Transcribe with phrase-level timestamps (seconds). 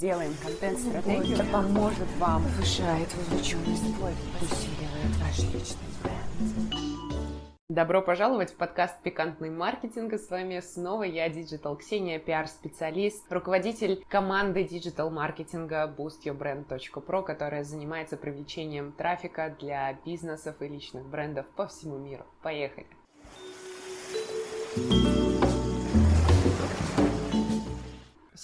[0.00, 1.36] Делаем контент-стратегию.
[1.36, 3.84] Это поможет вам повышает вовлеченность
[4.42, 6.74] усиливает ваш личный бренд.
[7.68, 10.14] Добро пожаловать в подкаст «Пикантный маркетинг».
[10.14, 19.54] С вами снова я, digital Ксения, пиар-специалист, руководитель команды digital-маркетинга boostyourbrand.pro, которая занимается привлечением трафика
[19.60, 22.26] для бизнесов и личных брендов по всему миру.
[22.42, 22.88] Поехали!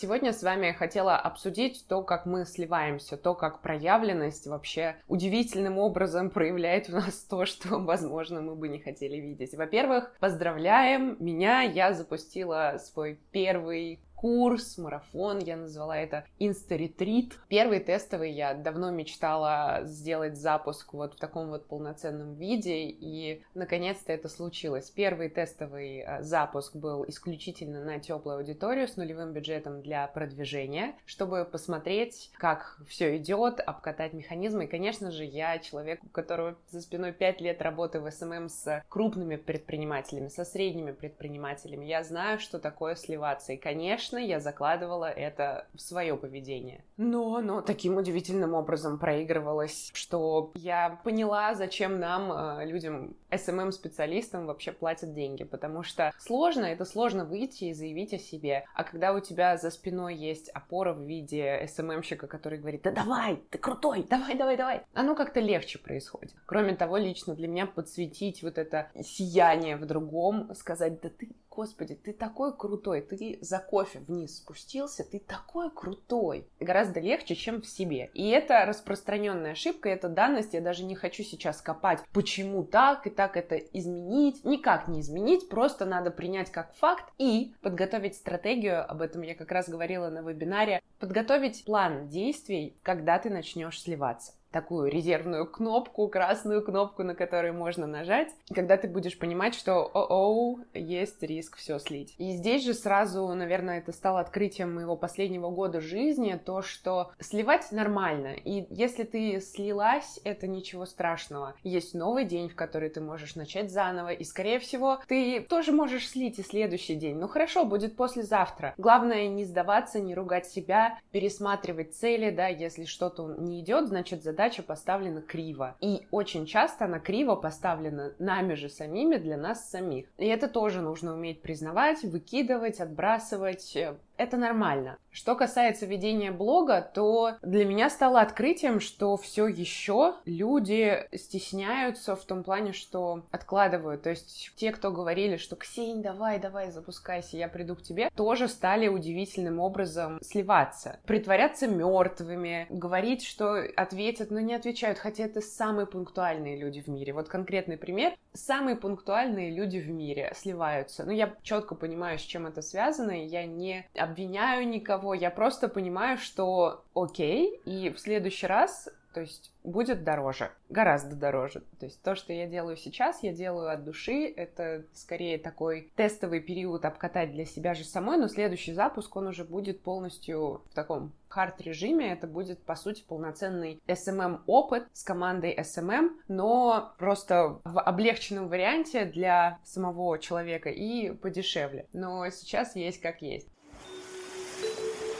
[0.00, 5.76] Сегодня с вами я хотела обсудить то, как мы сливаемся, то, как проявленность вообще удивительным
[5.76, 9.54] образом проявляет в нас то, что, возможно, мы бы не хотели видеть.
[9.54, 17.38] Во-первых, поздравляем меня, я запустила свой первый курс, марафон, я назвала это инста-ретрит.
[17.48, 24.12] Первый тестовый я давно мечтала сделать запуск вот в таком вот полноценном виде, и наконец-то
[24.12, 24.90] это случилось.
[24.90, 31.46] Первый тестовый э, запуск был исключительно на теплую аудиторию с нулевым бюджетом для продвижения, чтобы
[31.46, 34.64] посмотреть, как все идет, обкатать механизмы.
[34.64, 38.82] И, конечно же, я человек, у которого за спиной 5 лет работы в SMM с
[38.90, 41.86] крупными предпринимателями, со средними предпринимателями.
[41.86, 43.54] Я знаю, что такое сливаться.
[43.54, 46.84] И, конечно, конечно, я закладывала это в свое поведение.
[46.96, 54.72] Но оно таким удивительным образом проигрывалось, что я поняла, зачем нам, э, людям, SMM-специалистам, вообще
[54.72, 55.44] платят деньги.
[55.44, 58.64] Потому что сложно, это сложно выйти и заявить о себе.
[58.74, 63.36] А когда у тебя за спиной есть опора в виде SMM-щика, который говорит, да давай,
[63.50, 66.34] ты крутой, давай, давай, давай, оно как-то легче происходит.
[66.46, 71.30] Кроме того, лично для меня подсветить вот это сияние в другом, сказать, да ты
[71.60, 76.48] господи, ты такой крутой, ты за кофе вниз спустился, ты такой крутой.
[76.58, 78.08] Гораздо легче, чем в себе.
[78.14, 83.10] И это распространенная ошибка, это данность, я даже не хочу сейчас копать, почему так и
[83.10, 84.42] так это изменить.
[84.42, 89.52] Никак не изменить, просто надо принять как факт и подготовить стратегию, об этом я как
[89.52, 96.62] раз говорила на вебинаре, подготовить план действий, когда ты начнешь сливаться такую резервную кнопку, красную
[96.62, 102.14] кнопку, на которую можно нажать, когда ты будешь понимать, что о-оу, есть риск все слить.
[102.18, 107.70] И здесь же сразу, наверное, это стало открытием моего последнего года жизни, то, что сливать
[107.72, 108.34] нормально.
[108.34, 111.54] И если ты слилась, это ничего страшного.
[111.62, 116.08] Есть новый день, в который ты можешь начать заново, и, скорее всего, ты тоже можешь
[116.08, 117.16] слить и следующий день.
[117.16, 118.74] Ну хорошо, будет послезавтра.
[118.78, 124.39] Главное не сдаваться, не ругать себя, пересматривать цели, да, если что-то не идет, значит, задача
[124.40, 125.76] задача поставлена криво.
[125.82, 130.06] И очень часто она криво поставлена нами же самими для нас самих.
[130.16, 134.98] И это тоже нужно уметь признавать, выкидывать, отбрасывать, э, это нормально.
[135.10, 142.24] Что касается ведения блога, то для меня стало открытием, что все еще люди стесняются в
[142.24, 144.02] том плане, что откладывают.
[144.02, 148.46] То есть те, кто говорили, что Ксень, давай, давай, запускайся, я приду к тебе, тоже
[148.46, 155.86] стали удивительным образом сливаться, притворяться мертвыми, говорить, что ответят, но не отвечают, хотя это самые
[155.86, 157.14] пунктуальные люди в мире.
[157.14, 158.12] Вот конкретный пример.
[158.32, 161.04] Самые пунктуальные люди в мире сливаются.
[161.04, 165.68] Ну, я четко понимаю, с чем это связано, и я не обвиняю никого, я просто
[165.68, 171.62] понимаю, что окей, и в следующий раз то есть будет дороже, гораздо дороже.
[171.78, 174.32] То есть то, что я делаю сейчас, я делаю от души.
[174.36, 179.44] Это скорее такой тестовый период обкатать для себя же самой, но следующий запуск, он уже
[179.44, 182.12] будет полностью в таком хард-режиме.
[182.12, 189.58] Это будет, по сути, полноценный SMM-опыт с командой SMM, но просто в облегченном варианте для
[189.64, 191.86] самого человека и подешевле.
[191.92, 193.48] Но сейчас есть как есть.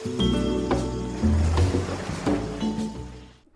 [0.01, 0.07] Ко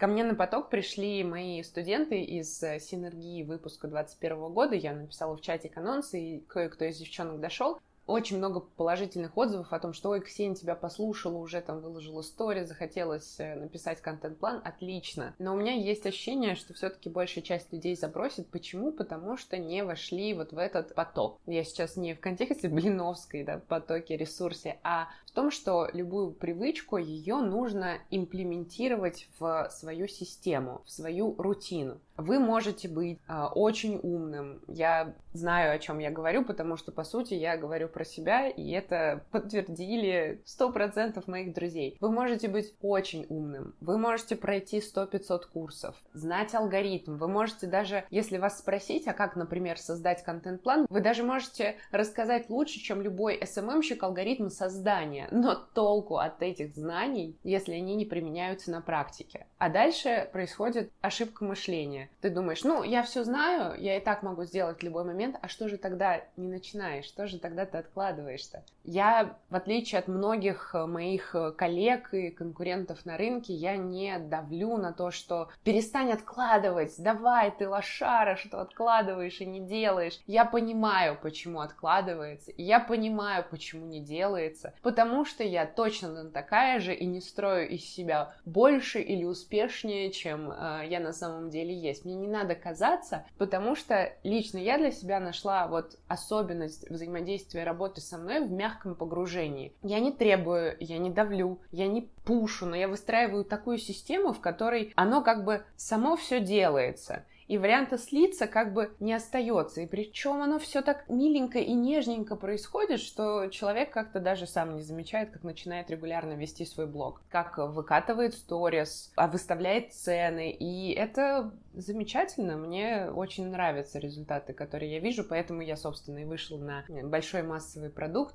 [0.06, 4.74] мне на поток пришли мои студенты из э, синергии выпуска 2021 года.
[4.74, 9.78] Я написала в чате анонс, и кое-кто из девчонок дошел очень много положительных отзывов о
[9.78, 15.34] том, что ой, Ксения тебя послушала, уже там выложила стори, захотелось э, написать контент-план, отлично.
[15.38, 18.50] Но у меня есть ощущение, что все-таки большая часть людей забросит.
[18.50, 18.92] Почему?
[18.92, 21.40] Потому что не вошли вот в этот поток.
[21.46, 27.36] Я сейчас не в контексте блиновской, да, потоке, ресурсе, а том, что любую привычку, ее
[27.36, 32.00] нужно имплементировать в свою систему, в свою рутину.
[32.16, 34.62] Вы можете быть э, очень умным.
[34.68, 38.70] Я знаю, о чем я говорю, потому что, по сути, я говорю про себя, и
[38.70, 41.96] это подтвердили 100% моих друзей.
[42.00, 43.74] Вы можете быть очень умным.
[43.80, 47.16] Вы можете пройти 100-500 курсов, знать алгоритм.
[47.16, 52.48] Вы можете даже, если вас спросить, а как, например, создать контент-план, вы даже можете рассказать
[52.48, 58.04] лучше, чем любой SMM-щик алгоритм создания знания, но толку от этих знаний, если они не
[58.04, 59.46] применяются на практике.
[59.58, 62.10] А дальше происходит ошибка мышления.
[62.20, 65.48] Ты думаешь, ну, я все знаю, я и так могу сделать в любой момент, а
[65.48, 68.62] что же тогда не начинаешь, что же тогда ты откладываешь-то?
[68.84, 74.92] Я, в отличие от многих моих коллег и конкурентов на рынке, я не давлю на
[74.92, 80.20] то, что перестань откладывать, давай, ты лошара, что откладываешь и не делаешь.
[80.26, 86.94] Я понимаю, почему откладывается, я понимаю, почему не делается, потому что я точно такая же
[86.94, 92.04] и не строю из себя больше или успешнее, чем э, я на самом деле есть.
[92.04, 98.00] Мне не надо казаться, потому что лично я для себя нашла вот особенность взаимодействия работы
[98.00, 99.74] со мной в мягком погружении.
[99.82, 104.40] Я не требую, я не давлю, я не пушу, но я выстраиваю такую систему, в
[104.40, 109.80] которой оно как бы само все делается и варианта слиться как бы не остается.
[109.80, 114.82] И причем оно все так миленько и нежненько происходит, что человек как-то даже сам не
[114.82, 120.50] замечает, как начинает регулярно вести свой блог, как выкатывает сторис, а выставляет цены.
[120.50, 122.56] И это замечательно.
[122.56, 127.90] Мне очень нравятся результаты, которые я вижу, поэтому я, собственно, и вышла на большой массовый
[127.90, 128.34] продукт.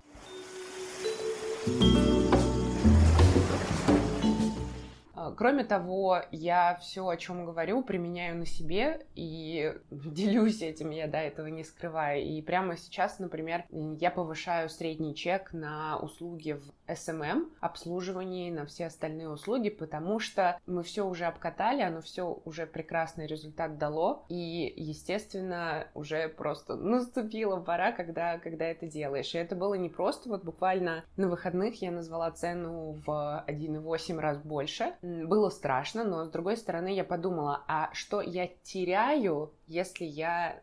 [5.38, 11.18] Кроме того, я все, о чем говорю, применяю на себе и делюсь этим, я до
[11.18, 12.24] этого не скрываю.
[12.24, 18.88] И прямо сейчас, например, я повышаю средний чек на услуги в SMM, обслуживании, на все
[18.88, 24.74] остальные услуги, потому что мы все уже обкатали, оно все уже прекрасный результат дало, и,
[24.76, 29.34] естественно, уже просто наступила пора, когда, когда это делаешь.
[29.36, 34.38] И это было не просто, вот буквально на выходных я назвала цену в 1,8 раз
[34.38, 34.94] больше,
[35.28, 40.62] было страшно, но с другой стороны я подумала, а что я теряю, если я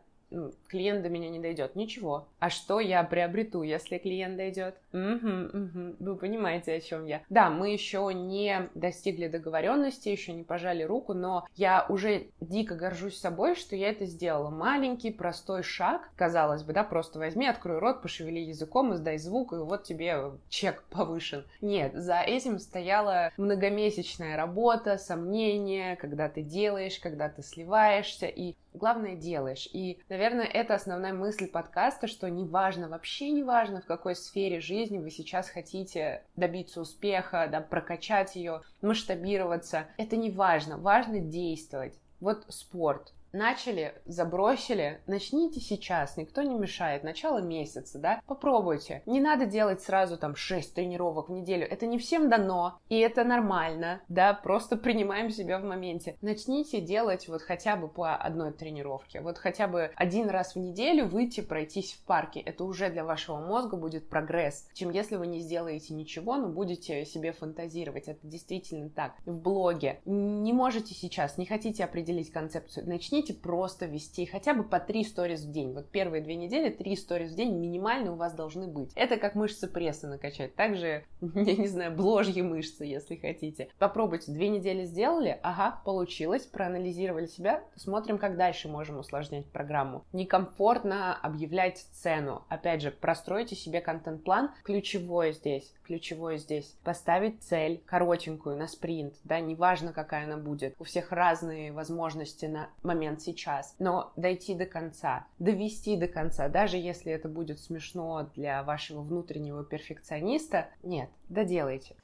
[0.67, 1.75] клиент до меня не дойдет.
[1.75, 2.27] Ничего.
[2.39, 4.75] А что я приобрету, если клиент дойдет?
[4.93, 5.95] Угу, угу.
[5.99, 7.21] Вы понимаете, о чем я.
[7.29, 13.19] Да, мы еще не достигли договоренности, еще не пожали руку, но я уже дико горжусь
[13.19, 14.49] собой, что я это сделала.
[14.49, 19.57] Маленький, простой шаг, казалось бы, да, просто возьми, открой рот, пошевели языком, издай звук, и
[19.57, 21.45] вот тебе чек повышен.
[21.61, 29.15] Нет, за этим стояла многомесячная работа, сомнения, когда ты делаешь, когда ты сливаешься, и главное
[29.15, 29.67] делаешь.
[29.73, 35.09] И, наверное, это основная мысль подкаста, что неважно, вообще неважно, в какой сфере жизни вы
[35.09, 39.87] сейчас хотите добиться успеха, да, прокачать ее, масштабироваться.
[39.97, 41.99] Это не важно, важно действовать.
[42.19, 49.03] Вот спорт начали, забросили, начните сейчас, никто не мешает, начало месяца, да, попробуйте.
[49.05, 53.23] Не надо делать сразу там 6 тренировок в неделю, это не всем дано, и это
[53.23, 56.17] нормально, да, просто принимаем себя в моменте.
[56.21, 61.07] Начните делать вот хотя бы по одной тренировке, вот хотя бы один раз в неделю
[61.07, 65.39] выйти пройтись в парке, это уже для вашего мозга будет прогресс, чем если вы не
[65.39, 69.13] сделаете ничего, но будете себе фантазировать, это действительно так.
[69.25, 70.01] В блоге.
[70.05, 75.03] Не можете сейчас, не хотите определить концепцию, начните начните просто вести хотя бы по 3
[75.03, 75.73] сторис в день.
[75.73, 78.91] Вот первые две недели 3 сторис в день минимально у вас должны быть.
[78.95, 80.55] Это как мышцы пресса накачать.
[80.55, 83.69] Также, я не знаю, бложьи мышцы, если хотите.
[83.79, 84.31] Попробуйте.
[84.31, 90.03] Две недели сделали, ага, получилось, проанализировали себя, смотрим, как дальше можем усложнять программу.
[90.13, 92.43] Некомфортно объявлять цену.
[92.49, 94.51] Опять же, простройте себе контент-план.
[94.63, 96.75] Ключевое здесь, ключевое здесь.
[96.83, 100.75] Поставить цель коротенькую на спринт, да, неважно, какая она будет.
[100.79, 106.49] У всех разные возможности на момент момент сейчас, но дойти до конца, довести до конца,
[106.49, 111.95] даже если это будет смешно для вашего внутреннего перфекциониста, нет, доделайте.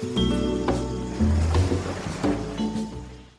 [0.00, 0.47] thank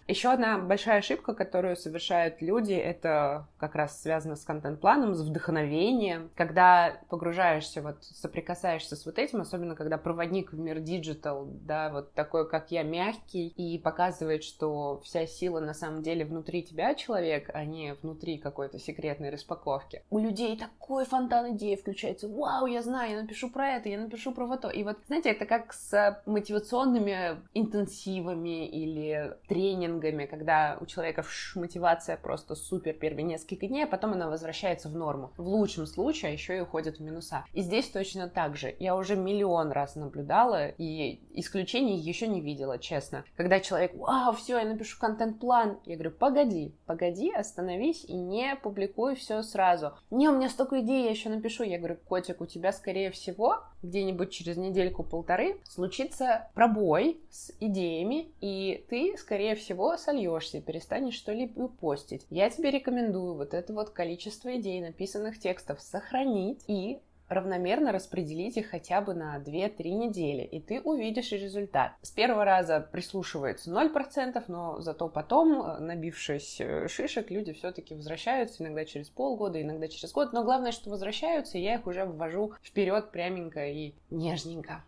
[0.09, 6.31] еще одна большая ошибка, которую совершают люди, это как раз связано с контент-планом, с вдохновением.
[6.35, 12.13] Когда погружаешься, вот соприкасаешься с вот этим, особенно когда проводник в мир digital, да, вот
[12.13, 17.51] такой, как я, мягкий, и показывает, что вся сила на самом деле внутри тебя человек,
[17.53, 20.03] а не внутри какой-то секретной распаковки.
[20.09, 22.27] У людей такой фонтан идей включается.
[22.27, 24.69] Вау, я знаю, я напишу про это, я напишу про вот то.
[24.69, 31.23] И вот, знаете, это как с мотивационными интенсивами или тренингами, тренингами, когда у человека
[31.55, 35.31] мотивация просто супер первые несколько дней, а потом она возвращается в норму.
[35.37, 37.45] В лучшем случае еще и уходит в минуса.
[37.53, 38.75] И здесь точно так же.
[38.79, 43.23] Я уже миллион раз наблюдала и исключений еще не видела, честно.
[43.35, 45.79] Когда человек, вау, все, я напишу контент-план.
[45.85, 49.93] Я говорю, погоди, погоди, остановись и не публикуй все сразу.
[50.11, 51.63] Не, у меня столько идей, я еще напишу.
[51.63, 58.85] Я говорю, котик, у тебя, скорее всего, где-нибудь через недельку-полторы случится пробой с идеями, и
[58.89, 62.25] ты, скорее всего, сольешься, перестанешь что-либо постить.
[62.29, 68.69] Я тебе рекомендую вот это вот количество идей, написанных текстов сохранить и равномерно распределить их
[68.69, 71.93] хотя бы на 2-3 недели, и ты увидишь результат.
[72.01, 78.63] С первого раза прислушивается 0%, но зато потом, э, набившись э, шишек, люди все-таки возвращаются
[78.63, 82.53] иногда через полгода, иногда через год, но главное, что возвращаются, и я их уже ввожу
[82.63, 84.83] вперед пряменько и нежненько.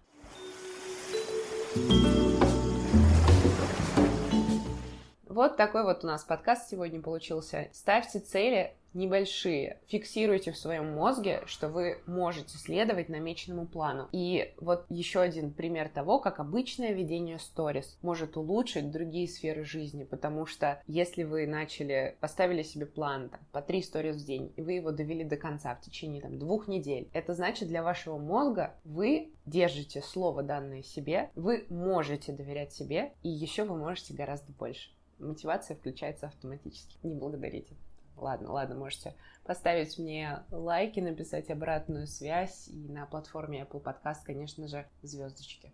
[5.31, 7.69] Вот такой вот у нас подкаст сегодня получился.
[7.71, 9.79] Ставьте цели, небольшие.
[9.87, 14.09] Фиксируйте в своем мозге, что вы можете следовать намеченному плану.
[14.11, 20.03] И вот еще один пример того, как обычное ведение сторис может улучшить другие сферы жизни,
[20.03, 24.61] потому что если вы начали, поставили себе план там, по три сторис в день, и
[24.61, 28.75] вы его довели до конца в течение там, двух недель, это значит для вашего мозга
[28.83, 34.89] вы держите слово данное себе, вы можете доверять себе, и еще вы можете гораздо больше.
[35.21, 36.97] Мотивация включается автоматически.
[37.03, 37.75] Не благодарите.
[38.17, 42.67] Ладно, ладно, можете поставить мне лайки, написать обратную связь.
[42.67, 45.71] И на платформе Apple Podcast, конечно же, звездочки.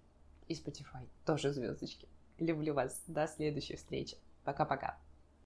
[0.48, 2.08] И Spotify тоже звездочки.
[2.38, 3.02] Люблю вас.
[3.08, 4.18] До следующей встречи.
[4.44, 4.98] Пока-пока.